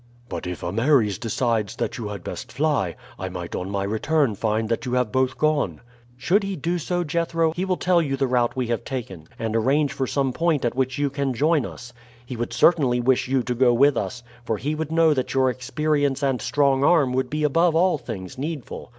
[0.29, 4.67] "But if Ameres decides that you had best fly, I might on my return find
[4.67, 5.79] that you have both gone."
[6.17, 9.55] "Should he do so, Jethro, he will tell you the route we have taken, and
[9.55, 11.93] arrange for some point at which you can join us.
[12.25, 15.51] He would certainly wish you to go with us, for he would know that your
[15.51, 18.89] experience and strong arm would be above all things needful."